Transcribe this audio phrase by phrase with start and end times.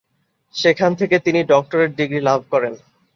[0.55, 2.73] সেখান থেকে তিনি ডক্টরেট ডিগ্রী লাভ করেন।